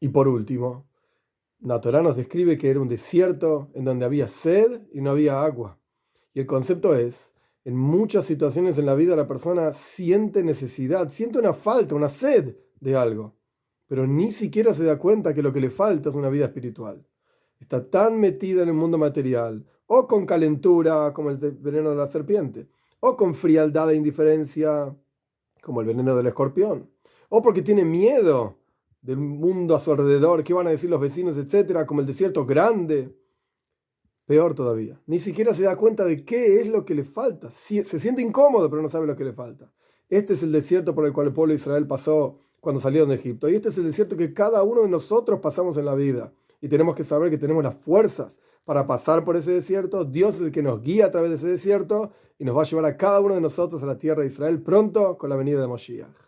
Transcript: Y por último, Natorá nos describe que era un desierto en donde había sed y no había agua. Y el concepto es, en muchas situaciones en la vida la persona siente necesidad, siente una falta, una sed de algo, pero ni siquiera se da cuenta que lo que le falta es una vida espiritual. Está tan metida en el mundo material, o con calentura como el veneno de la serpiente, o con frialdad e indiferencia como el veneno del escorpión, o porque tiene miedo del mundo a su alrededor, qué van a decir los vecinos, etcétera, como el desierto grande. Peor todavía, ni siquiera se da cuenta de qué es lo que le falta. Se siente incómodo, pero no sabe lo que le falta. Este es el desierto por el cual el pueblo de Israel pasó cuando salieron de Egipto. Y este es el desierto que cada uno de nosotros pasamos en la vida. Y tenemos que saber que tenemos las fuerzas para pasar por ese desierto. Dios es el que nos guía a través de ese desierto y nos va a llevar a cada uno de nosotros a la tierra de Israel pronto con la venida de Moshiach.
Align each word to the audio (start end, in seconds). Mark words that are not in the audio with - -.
Y 0.00 0.08
por 0.08 0.28
último, 0.28 0.88
Natorá 1.60 2.02
nos 2.02 2.16
describe 2.16 2.56
que 2.56 2.70
era 2.70 2.80
un 2.80 2.88
desierto 2.88 3.70
en 3.74 3.84
donde 3.84 4.04
había 4.04 4.28
sed 4.28 4.82
y 4.92 5.00
no 5.00 5.10
había 5.10 5.42
agua. 5.42 5.78
Y 6.32 6.40
el 6.40 6.46
concepto 6.46 6.94
es, 6.94 7.32
en 7.64 7.76
muchas 7.76 8.26
situaciones 8.26 8.78
en 8.78 8.86
la 8.86 8.94
vida 8.94 9.16
la 9.16 9.26
persona 9.26 9.72
siente 9.72 10.42
necesidad, 10.44 11.08
siente 11.08 11.38
una 11.38 11.52
falta, 11.52 11.94
una 11.94 12.08
sed 12.08 12.56
de 12.80 12.96
algo, 12.96 13.34
pero 13.88 14.06
ni 14.06 14.30
siquiera 14.30 14.72
se 14.72 14.84
da 14.84 14.98
cuenta 14.98 15.34
que 15.34 15.42
lo 15.42 15.52
que 15.52 15.60
le 15.60 15.70
falta 15.70 16.10
es 16.10 16.14
una 16.14 16.28
vida 16.28 16.44
espiritual. 16.44 17.04
Está 17.58 17.90
tan 17.90 18.20
metida 18.20 18.62
en 18.62 18.68
el 18.68 18.74
mundo 18.74 18.98
material, 18.98 19.66
o 19.86 20.06
con 20.06 20.26
calentura 20.26 21.12
como 21.12 21.30
el 21.30 21.38
veneno 21.38 21.90
de 21.90 21.96
la 21.96 22.06
serpiente, 22.06 22.68
o 23.00 23.16
con 23.16 23.34
frialdad 23.34 23.90
e 23.90 23.96
indiferencia 23.96 24.94
como 25.60 25.80
el 25.80 25.88
veneno 25.88 26.14
del 26.14 26.28
escorpión, 26.28 26.88
o 27.30 27.42
porque 27.42 27.62
tiene 27.62 27.84
miedo 27.84 28.58
del 29.08 29.16
mundo 29.16 29.74
a 29.74 29.80
su 29.80 29.90
alrededor, 29.90 30.44
qué 30.44 30.52
van 30.52 30.66
a 30.66 30.70
decir 30.70 30.90
los 30.90 31.00
vecinos, 31.00 31.38
etcétera, 31.38 31.86
como 31.86 32.02
el 32.02 32.06
desierto 32.06 32.44
grande. 32.44 33.16
Peor 34.26 34.52
todavía, 34.52 35.00
ni 35.06 35.18
siquiera 35.18 35.54
se 35.54 35.62
da 35.62 35.76
cuenta 35.76 36.04
de 36.04 36.26
qué 36.26 36.60
es 36.60 36.68
lo 36.68 36.84
que 36.84 36.94
le 36.94 37.04
falta. 37.04 37.50
Se 37.50 37.98
siente 37.98 38.20
incómodo, 38.20 38.68
pero 38.68 38.82
no 38.82 38.90
sabe 38.90 39.06
lo 39.06 39.16
que 39.16 39.24
le 39.24 39.32
falta. 39.32 39.72
Este 40.10 40.34
es 40.34 40.42
el 40.42 40.52
desierto 40.52 40.94
por 40.94 41.06
el 41.06 41.14
cual 41.14 41.28
el 41.28 41.32
pueblo 41.32 41.52
de 41.52 41.58
Israel 41.58 41.86
pasó 41.86 42.40
cuando 42.60 42.82
salieron 42.82 43.08
de 43.08 43.14
Egipto. 43.14 43.48
Y 43.48 43.54
este 43.54 43.70
es 43.70 43.78
el 43.78 43.84
desierto 43.84 44.14
que 44.14 44.34
cada 44.34 44.62
uno 44.62 44.82
de 44.82 44.90
nosotros 44.90 45.40
pasamos 45.40 45.78
en 45.78 45.86
la 45.86 45.94
vida. 45.94 46.34
Y 46.60 46.68
tenemos 46.68 46.94
que 46.94 47.02
saber 47.02 47.30
que 47.30 47.38
tenemos 47.38 47.64
las 47.64 47.76
fuerzas 47.76 48.36
para 48.66 48.86
pasar 48.86 49.24
por 49.24 49.36
ese 49.36 49.52
desierto. 49.52 50.04
Dios 50.04 50.34
es 50.34 50.42
el 50.42 50.52
que 50.52 50.62
nos 50.62 50.82
guía 50.82 51.06
a 51.06 51.10
través 51.10 51.30
de 51.30 51.36
ese 51.36 51.48
desierto 51.48 52.12
y 52.38 52.44
nos 52.44 52.54
va 52.54 52.60
a 52.60 52.66
llevar 52.66 52.84
a 52.84 52.98
cada 52.98 53.20
uno 53.20 53.36
de 53.36 53.40
nosotros 53.40 53.82
a 53.82 53.86
la 53.86 53.96
tierra 53.96 54.20
de 54.20 54.28
Israel 54.28 54.60
pronto 54.60 55.16
con 55.16 55.30
la 55.30 55.36
venida 55.36 55.62
de 55.62 55.66
Moshiach. 55.66 56.27